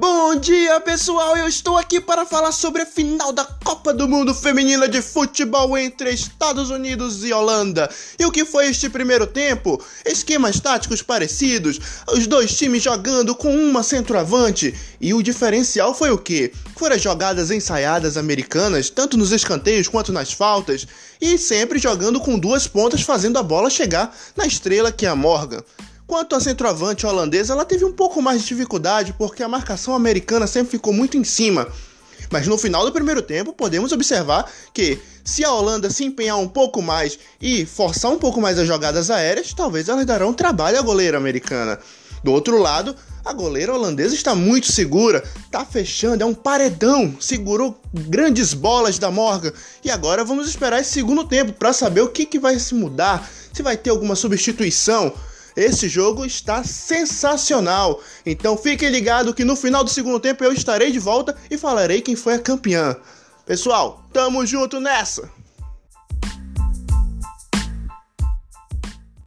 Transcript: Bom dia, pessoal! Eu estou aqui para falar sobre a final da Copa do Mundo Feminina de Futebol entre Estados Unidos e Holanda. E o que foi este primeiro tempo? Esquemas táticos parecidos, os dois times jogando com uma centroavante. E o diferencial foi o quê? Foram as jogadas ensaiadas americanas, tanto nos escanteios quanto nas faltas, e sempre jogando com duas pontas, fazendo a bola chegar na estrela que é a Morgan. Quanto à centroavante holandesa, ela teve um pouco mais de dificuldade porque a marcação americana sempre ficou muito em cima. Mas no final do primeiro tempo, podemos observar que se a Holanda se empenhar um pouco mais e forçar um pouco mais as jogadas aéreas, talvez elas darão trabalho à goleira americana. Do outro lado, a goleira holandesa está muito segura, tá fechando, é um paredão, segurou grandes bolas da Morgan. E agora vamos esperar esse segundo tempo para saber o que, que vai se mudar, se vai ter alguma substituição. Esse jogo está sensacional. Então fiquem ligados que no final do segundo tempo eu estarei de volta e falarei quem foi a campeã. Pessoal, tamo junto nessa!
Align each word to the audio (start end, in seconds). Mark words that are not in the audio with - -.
Bom 0.00 0.36
dia, 0.36 0.78
pessoal! 0.78 1.36
Eu 1.36 1.48
estou 1.48 1.76
aqui 1.76 2.00
para 2.00 2.24
falar 2.24 2.52
sobre 2.52 2.82
a 2.82 2.86
final 2.86 3.32
da 3.32 3.44
Copa 3.44 3.92
do 3.92 4.06
Mundo 4.06 4.32
Feminina 4.32 4.88
de 4.88 5.02
Futebol 5.02 5.76
entre 5.76 6.12
Estados 6.12 6.70
Unidos 6.70 7.24
e 7.24 7.32
Holanda. 7.32 7.90
E 8.16 8.24
o 8.24 8.30
que 8.30 8.44
foi 8.44 8.68
este 8.68 8.88
primeiro 8.88 9.26
tempo? 9.26 9.84
Esquemas 10.06 10.60
táticos 10.60 11.02
parecidos, 11.02 11.80
os 12.12 12.28
dois 12.28 12.56
times 12.56 12.80
jogando 12.80 13.34
com 13.34 13.52
uma 13.52 13.82
centroavante. 13.82 14.72
E 15.00 15.12
o 15.12 15.20
diferencial 15.20 15.92
foi 15.92 16.12
o 16.12 16.18
quê? 16.18 16.52
Foram 16.76 16.94
as 16.94 17.02
jogadas 17.02 17.50
ensaiadas 17.50 18.16
americanas, 18.16 18.90
tanto 18.90 19.16
nos 19.16 19.32
escanteios 19.32 19.88
quanto 19.88 20.12
nas 20.12 20.32
faltas, 20.32 20.86
e 21.20 21.36
sempre 21.36 21.80
jogando 21.80 22.20
com 22.20 22.38
duas 22.38 22.68
pontas, 22.68 23.02
fazendo 23.02 23.36
a 23.36 23.42
bola 23.42 23.68
chegar 23.68 24.16
na 24.36 24.46
estrela 24.46 24.92
que 24.92 25.06
é 25.06 25.08
a 25.08 25.16
Morgan. 25.16 25.60
Quanto 26.08 26.34
à 26.34 26.40
centroavante 26.40 27.04
holandesa, 27.04 27.52
ela 27.52 27.66
teve 27.66 27.84
um 27.84 27.92
pouco 27.92 28.22
mais 28.22 28.40
de 28.40 28.48
dificuldade 28.48 29.14
porque 29.18 29.42
a 29.42 29.48
marcação 29.48 29.94
americana 29.94 30.46
sempre 30.46 30.70
ficou 30.70 30.90
muito 30.90 31.18
em 31.18 31.22
cima. 31.22 31.68
Mas 32.30 32.46
no 32.46 32.56
final 32.56 32.86
do 32.86 32.90
primeiro 32.90 33.20
tempo, 33.20 33.52
podemos 33.52 33.92
observar 33.92 34.50
que 34.72 34.98
se 35.22 35.44
a 35.44 35.52
Holanda 35.52 35.90
se 35.90 36.06
empenhar 36.06 36.38
um 36.38 36.48
pouco 36.48 36.80
mais 36.80 37.18
e 37.38 37.66
forçar 37.66 38.10
um 38.10 38.18
pouco 38.18 38.40
mais 38.40 38.58
as 38.58 38.66
jogadas 38.66 39.10
aéreas, 39.10 39.52
talvez 39.52 39.90
elas 39.90 40.06
darão 40.06 40.32
trabalho 40.32 40.78
à 40.78 40.82
goleira 40.82 41.18
americana. 41.18 41.78
Do 42.24 42.32
outro 42.32 42.58
lado, 42.58 42.96
a 43.22 43.34
goleira 43.34 43.74
holandesa 43.74 44.14
está 44.14 44.34
muito 44.34 44.72
segura, 44.72 45.22
tá 45.50 45.62
fechando, 45.62 46.22
é 46.22 46.26
um 46.26 46.32
paredão, 46.32 47.14
segurou 47.20 47.78
grandes 47.92 48.54
bolas 48.54 48.98
da 48.98 49.10
Morgan. 49.10 49.52
E 49.84 49.90
agora 49.90 50.24
vamos 50.24 50.48
esperar 50.48 50.80
esse 50.80 50.92
segundo 50.92 51.22
tempo 51.24 51.52
para 51.52 51.74
saber 51.74 52.00
o 52.00 52.08
que, 52.08 52.24
que 52.24 52.38
vai 52.38 52.58
se 52.58 52.74
mudar, 52.74 53.30
se 53.52 53.62
vai 53.62 53.76
ter 53.76 53.90
alguma 53.90 54.16
substituição. 54.16 55.12
Esse 55.58 55.88
jogo 55.88 56.24
está 56.24 56.62
sensacional. 56.62 58.00
Então 58.24 58.56
fiquem 58.56 58.90
ligados 58.90 59.34
que 59.34 59.44
no 59.44 59.56
final 59.56 59.82
do 59.82 59.90
segundo 59.90 60.20
tempo 60.20 60.44
eu 60.44 60.52
estarei 60.52 60.92
de 60.92 61.00
volta 61.00 61.36
e 61.50 61.58
falarei 61.58 62.00
quem 62.00 62.14
foi 62.14 62.34
a 62.34 62.38
campeã. 62.38 62.96
Pessoal, 63.44 64.04
tamo 64.12 64.46
junto 64.46 64.78
nessa! 64.78 65.37